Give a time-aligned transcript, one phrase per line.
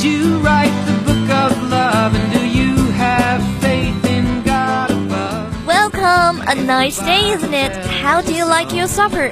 [0.00, 2.14] Did you write the book of love?
[2.14, 5.66] And do you have faith in God above?
[5.66, 7.70] Welcome, a nice day, isn't it?
[7.84, 9.28] How do you like your supper?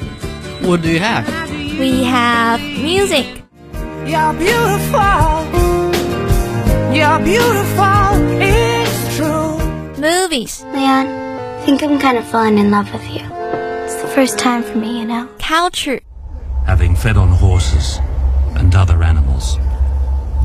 [0.61, 1.27] What do you have?
[1.51, 3.45] We have music,
[4.05, 5.41] You're beautiful.
[6.93, 8.13] You're beautiful.
[8.37, 9.57] It's true.
[9.97, 13.25] movies, Leon, I think I'm kind of falling in love with you.
[13.87, 15.31] It's the first time for me, you know.
[15.39, 16.01] culture,
[16.67, 18.01] having fed on horses
[18.57, 19.57] and other animals.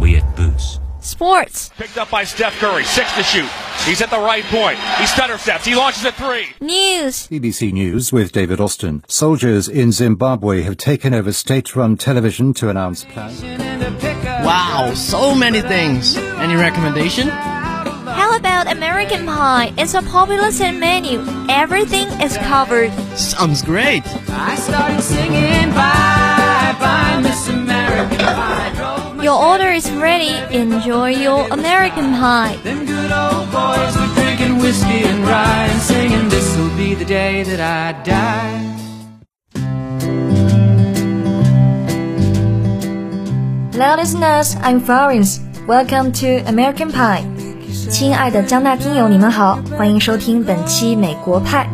[0.02, 0.80] We ate boots.
[1.00, 3.50] sports, Picked up by Steph Curry, six to shoot.
[3.86, 4.78] He's at the right point.
[5.00, 5.66] He stutter steps.
[5.66, 6.48] He launches at three.
[6.62, 9.04] news, BBC News with David Austin.
[9.08, 13.42] Soldiers in Zimbabwe have taken over state-run television to announce plans.
[14.46, 16.18] Wow, so many things.
[16.18, 17.28] Any recommendation?
[17.30, 19.74] How about American Pie?
[19.78, 21.24] It's a popular set menu.
[21.50, 22.92] Everything is covered.
[23.18, 24.04] Sounds great.
[24.30, 27.82] I started singing bye bye Miss American Pie.
[27.98, 28.13] Drove my
[29.23, 30.35] Your order is ready.
[30.51, 32.57] Enjoy your American Pie.
[32.65, 37.43] Them good old boys were drinking whiskey and rye and singing this'll be the day
[37.45, 38.65] that I die.
[43.73, 44.57] Hello, listeners.
[44.63, 45.41] I'm Florence.
[45.67, 47.25] Welcome to American Pie.
[47.91, 51.69] 亲爱的江大听友，你们好，欢迎收听本期美国派。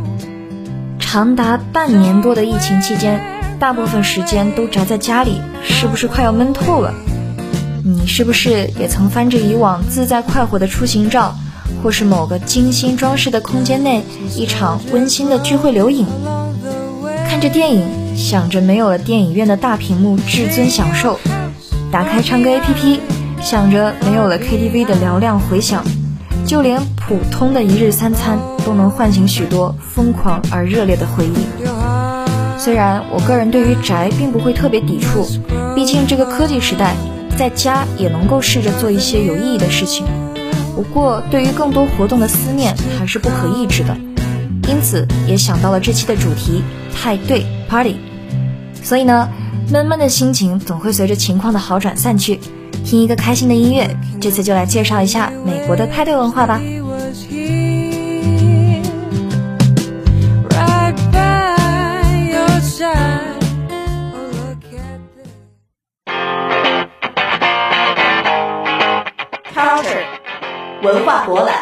[0.99, 3.21] 长达半年多的疫情期间，
[3.59, 6.93] 大部分时间都宅在家里，是不是快要闷透了？
[7.92, 11.36] 你是不是也曾翻着以往自在快活的出行照，
[11.82, 14.04] 或是某个精心装饰的空间内
[14.36, 16.06] 一场温馨的聚会留影？
[17.28, 21.20] 看着电影，想着没有了电影院的大屏幕至尊享受。
[21.92, 23.00] 打开唱歌 APP，
[23.42, 25.84] 想着没有了 KTV 的嘹亮回响，
[26.46, 32.60] 就连普通的一日三餐都能唤醒许多疯狂而热烈的回忆。
[32.60, 35.26] 虽然我个人对于宅并不会特别抵触，
[35.76, 36.94] 毕竟这个科技时代，
[37.40, 40.06] 在家也能够试着做一些有意义的事情。
[40.76, 43.96] 不过，对于更多活动的思念还是不可抑制的，
[44.68, 46.62] 因此也想到了这期的主题
[46.94, 47.96] 派对 Party。
[48.84, 49.30] 所以呢，
[49.72, 52.42] 闷闷的心情总会随着情况的好转散去。
[52.84, 53.90] 听一个开心的音乐，
[54.20, 56.60] 这次就来介绍一下美国的派对文化吧。
[70.83, 71.55] 文化博览。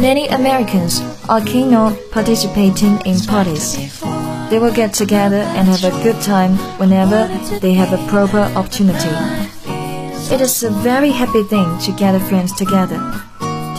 [0.00, 3.76] Many Americans are keen on participating in parties.
[4.50, 7.26] They will get together and have a good time whenever
[7.60, 9.08] they have a proper opportunity.
[10.30, 13.00] It is a very happy thing to gather friends together.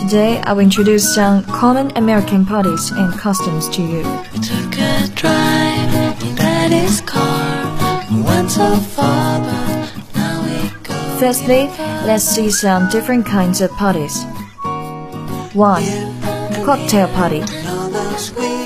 [0.00, 4.02] Today, I will introduce some common American parties and customs to you.
[11.19, 11.67] Firstly,
[12.05, 14.25] let's see some different kinds of parties.
[15.53, 15.83] 1.
[16.65, 17.43] Cocktail party.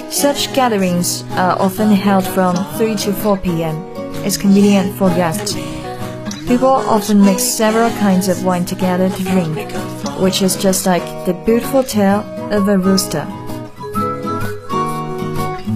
[0.09, 3.75] Such gatherings are often held from 3 to 4 p.m.
[4.25, 5.53] It's convenient for guests.
[6.47, 9.72] People often mix several kinds of wine together to drink,
[10.19, 12.22] which is just like the beautiful tail
[12.52, 13.28] of a rooster.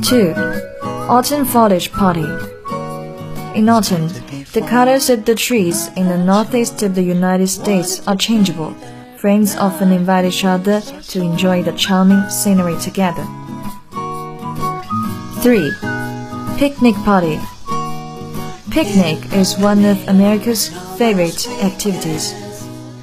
[0.02, 0.34] 2.
[1.10, 2.26] Autumn foliage party.
[3.56, 4.08] In autumn,
[4.54, 8.74] the colors of the trees in the northeast of the United States are changeable.
[9.18, 13.26] Friends often invite each other to enjoy the charming scenery together.
[15.42, 15.72] 3.
[16.58, 17.40] Picnic party.
[18.70, 22.34] Picnic is one of America's favorite activities.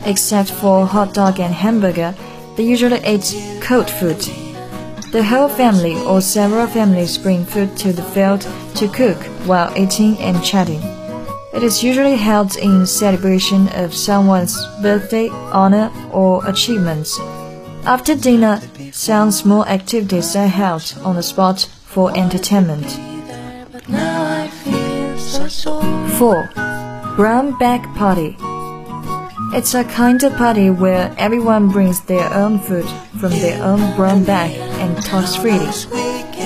[0.05, 2.15] Except for hot dog and hamburger,
[2.57, 4.46] they usually eat cold food.
[5.13, 8.41] The whole family or several families bring food to the field
[8.75, 10.83] to cook while eating and chatting.
[11.55, 17.19] It is usually held in celebration of someone's birthday, honor, or achievements.
[17.85, 18.61] After dinner,
[18.93, 22.99] some small activities are held on the spot for entertainment.
[23.73, 26.09] But now I feel so sore.
[26.19, 26.51] 4.
[27.17, 28.37] Brown bag party.
[29.57, 32.87] It's a kind of party where everyone brings their own food
[33.19, 35.71] from their own brown bag and talks freely.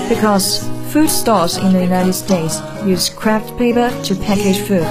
[0.08, 4.88] Because food stores in the United States use craft paper to package food,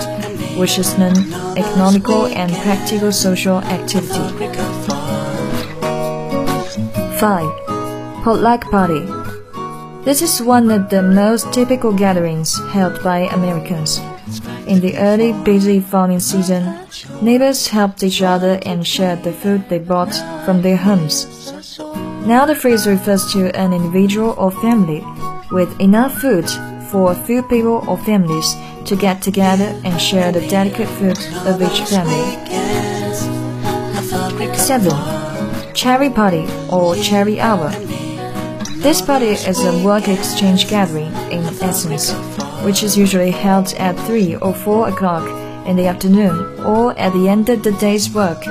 [0.58, 1.16] which is an
[1.58, 4.24] economical and practical social activity.
[7.20, 8.24] 5.
[8.24, 9.06] Potluck party.
[10.06, 14.00] This is one of the most typical gatherings held by Americans.
[14.68, 16.88] In the early busy farming season,
[17.22, 20.14] neighbors helped each other and shared the food they brought
[20.46, 21.28] from their homes.
[21.78, 25.06] Now the phrase refers to an individual or family
[25.52, 26.50] with enough food
[26.90, 28.56] for a few people or families
[28.86, 32.26] to get together and share the delicate food of each family.
[34.56, 34.92] 7.
[35.76, 37.70] Cherry Party or Cherry Hour.
[38.78, 42.12] This party is a work exchange gathering in essence,
[42.64, 45.28] which is usually held at 3 or 4 o'clock
[45.68, 48.44] in the afternoon or at the end of the day's work.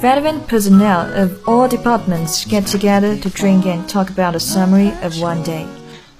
[0.00, 5.20] Relevant personnel of all departments get together to drink and talk about a summary of
[5.20, 5.66] one day.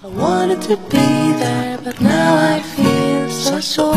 [0.03, 1.07] I wanted to be
[1.39, 3.95] there, but now I feel so sore.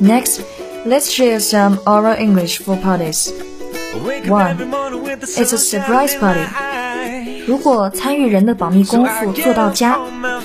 [0.00, 0.40] Next,
[0.86, 3.32] let's share some oral English for parties.
[3.92, 4.26] 1.
[5.20, 6.75] It's a surprise party.
[7.46, 9.98] 如果参与人的保密功夫做到家，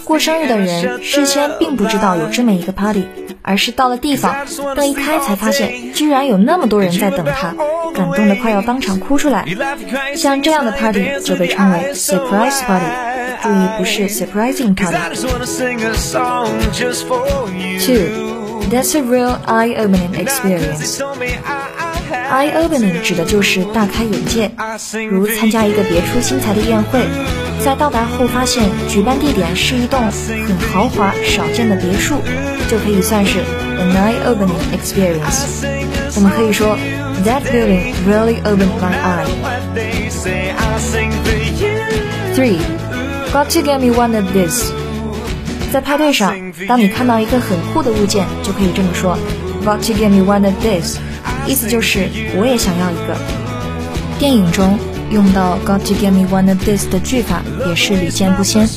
[0.03, 3.05] 过生日的人事先并不知道有这么一个 party，
[3.41, 4.35] 而是到了地方，
[4.75, 7.55] 灯一开才发现，居然有那么多人在等他，
[7.93, 9.45] 感动的快要当场哭出来。
[10.15, 12.85] 像这样的 party 就被称为 surprise party，
[13.41, 14.97] 注意不是 surprising party。
[17.85, 18.31] Two.
[18.69, 21.01] That's a real eye-opening experience.
[22.11, 24.51] Eye-opening 指的就是大开眼界，
[25.09, 26.99] 如参加一个别出心裁的宴会，
[27.63, 32.15] 在到达后发现举办地点是一栋很豪华、少见的别墅，
[32.69, 33.39] 就可以算是
[33.79, 35.65] an eye-opening experience。
[36.15, 36.77] 我们可以说
[37.25, 39.29] That building really opened my eyes.
[42.33, 42.57] Three,
[43.31, 44.71] got to get me one of this.
[45.71, 46.33] 在派对上，
[46.67, 49.17] 当你看到一个很酷的物件，就可以这么说
[49.63, 50.97] ：“Got to get me one of this。”
[51.47, 53.15] 意思就是我也想要一个。
[54.19, 54.77] 电影中
[55.09, 58.67] 用到 “Got to get me one of this” 的句法也是屡见不鲜。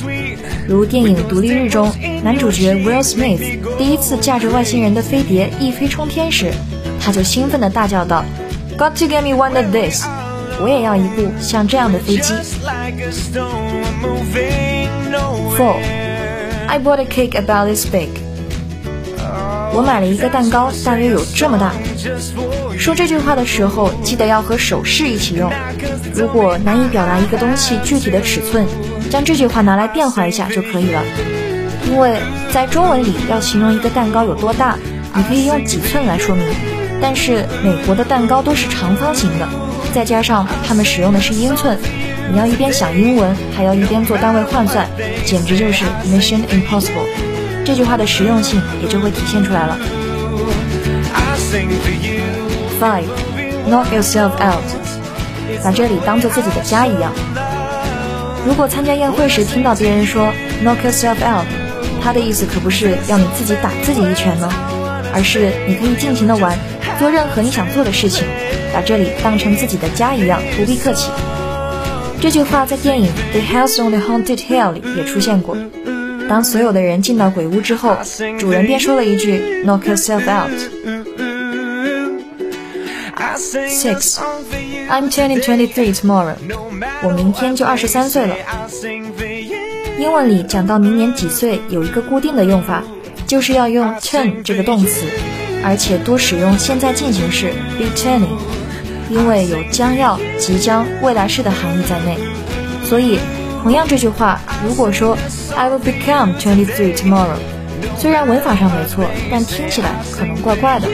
[0.67, 6.51] 如电影《独立日》中，男主角 Will Smith 第一次驾着外星人的飞碟一飞冲天时，
[7.01, 8.25] 他就兴奋地大叫道
[8.79, 10.07] ：“Got to get me one of this！”
[10.63, 12.33] 我也要一部像这样的飞机。
[15.59, 15.77] Four.
[16.67, 18.24] I bought a cake about this big.
[19.77, 21.73] 我买了一个蛋糕，大约有这么大。
[22.79, 25.51] 说这句话的时候，记得要和手势一起用。
[26.15, 28.65] 如果难以表达一个东西具体的尺寸，
[29.11, 31.03] 将这句话拿来变化一下就可以了。
[31.91, 32.17] 因为
[32.53, 34.79] 在中文里要形容一个蛋糕有多大，
[35.13, 36.45] 你可以用几寸来说明。
[37.03, 39.49] 但是美国的蛋糕都是长方形的，
[39.93, 41.77] 再加上他们使用的是英寸。
[42.33, 44.89] 你要一边想英文，还要一边做单位换算，
[45.27, 47.09] 简直就是 Mission Impossible。
[47.65, 49.79] 这句话的实用性也就会体现出来了。
[52.81, 53.07] Five,
[53.69, 54.65] knock yourself out，
[55.63, 57.13] 把这里当做自己的家一样。
[58.47, 60.33] 如果参加宴会时听到别人说
[60.63, 61.47] knock yourself out，
[62.03, 64.49] 他的意思可不是要你自己打自己一拳呢，
[65.15, 66.59] 而是你可以尽情的玩，
[66.99, 68.27] 做任何你想做的事情，
[68.75, 71.09] 把这里当成自己的家一样，不必客气。
[72.21, 75.57] 这句话在电影《The House on the Haunted Hill》里也出现过。
[76.29, 77.97] 当所有的人进到鬼屋之后，
[78.39, 80.51] 主人便说了一句 “Knock yourself out”。
[83.37, 84.19] Six,
[84.89, 86.37] I'm turning twenty-three tomorrow.
[87.03, 88.37] 我明天就二十三岁了。
[89.99, 92.83] 英文里讲到明年几岁，有一个固定的用法，
[93.27, 95.07] 就是要用 turn 这个动词，
[95.65, 98.39] 而且多使用现在进行式 be turning。
[99.11, 102.17] 因为有将要、即将、未来式的含义在内，
[102.85, 103.19] 所以
[103.65, 105.17] 同样这句话，如果说
[105.57, 107.39] I will become twenty-three tomorrow，
[107.97, 110.87] 虽然文法上没错，但听起来可能怪怪的。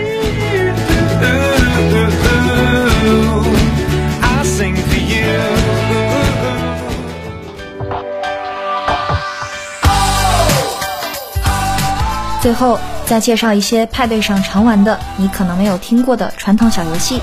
[12.40, 17.20] 最后再介绍一些派对上常玩的，你可能没有听过的传统小游戏。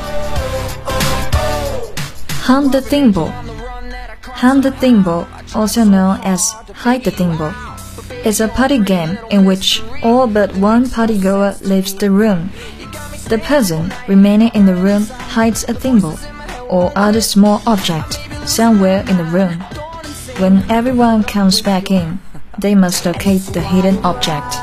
[2.46, 3.30] Hunt the Thimble.
[4.38, 7.52] Hunt the Thimble, also known as Hide the Thimble,
[8.24, 12.52] is a party game in which all but one partygoer leaves the room.
[13.30, 16.20] The person remaining in the room hides a thimble
[16.70, 19.54] or other small object somewhere in the room.
[20.38, 22.20] When everyone comes back in,
[22.60, 24.54] they must locate the hidden object.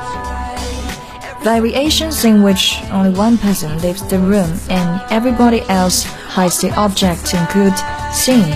[1.42, 7.34] Variations in which only one person leaves the room and everybody else hides the object
[7.34, 7.74] include
[8.12, 8.54] sing,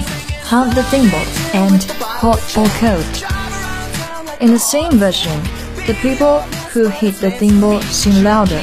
[0.48, 4.40] hunt the thimble, and hot or cold.
[4.40, 5.38] In the same version,
[5.86, 6.40] the people
[6.72, 8.62] who hit the thimble sing louder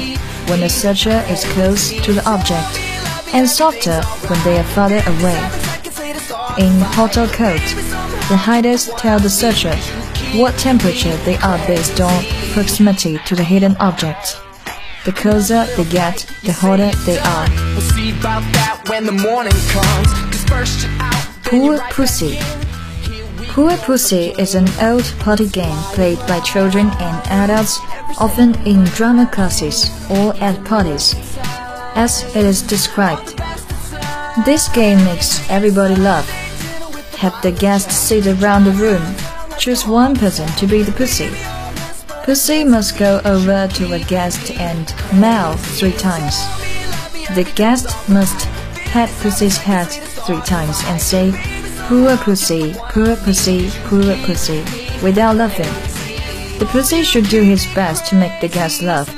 [0.50, 2.80] when the searcher is close to the object
[3.36, 5.38] and softer when they are farther away.
[6.58, 7.62] In hot or cold,
[8.30, 9.76] the hiders tell the searcher
[10.40, 12.24] what temperature they are based on
[12.54, 14.42] proximity to the hidden object.
[15.06, 17.46] The closer they get, the hotter they are.
[21.46, 22.40] Poor Pussy.
[23.50, 27.80] Poor Pussy is an old party game played by children and adults,
[28.20, 31.14] often in drama classes or at parties,
[31.94, 33.38] as it is described.
[34.44, 36.28] This game makes everybody laugh.
[37.18, 39.04] Have the guests sit around the room.
[39.60, 41.30] Choose one person to be the pussy.
[42.24, 46.36] Pussy must go over to a guest and meow three times.
[47.36, 48.48] The guest must
[48.90, 49.88] pat Pussy's head
[50.26, 51.32] three times and say,
[51.88, 54.60] Poor Pussy, poor Pussy, poor Pussy,
[55.04, 55.72] without laughing.
[56.60, 59.10] The Pussy should do his best to make the guest laugh.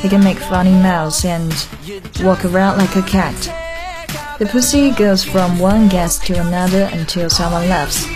[0.00, 1.52] He can make funny mouths and
[2.22, 3.36] walk around like a cat.
[4.38, 8.06] The Pussy goes from one guest to another until someone laughs.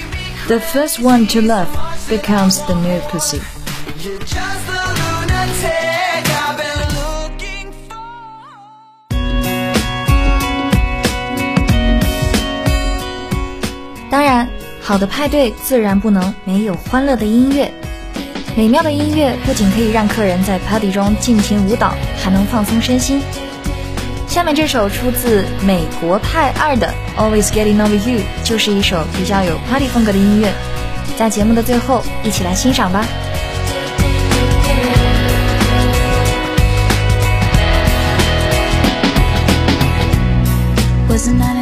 [0.48, 3.40] The first one to laugh becomes the new Pussy.
[14.88, 17.70] 好的派对自然不能没有欢乐的音乐。
[18.56, 23.20] 美妙的音乐不仅可以让客人在 party 中尽情舞蹈，还能放松身心。
[24.26, 26.90] 下面这首出自美国派二的
[27.20, 30.50] 《Always Getting Over You》就是一首比较有 party 风格的音乐，
[31.18, 33.04] 在节目的最后，一起来欣赏吧。
[41.10, 41.57] Wasn't that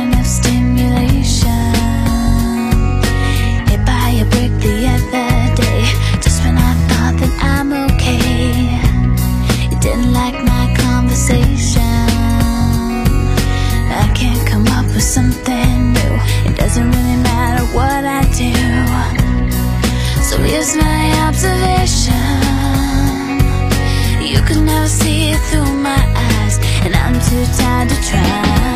[24.21, 28.75] You could never see it through my eyes, and I'm too tired to try.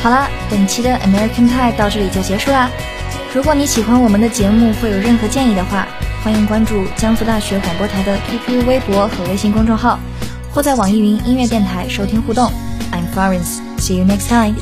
[0.00, 2.70] 好啦，本期的 American Tie 到这里就结束啦。
[3.34, 5.86] 如果你喜欢我们的节目，会有任何建议的话，
[6.22, 9.98] 欢迎关注江苏大学广播台的 QQ 微博和微信公众号，
[10.52, 12.50] 或在网易云音乐电台收听互动。
[12.92, 14.54] I'm Florence，see you next time。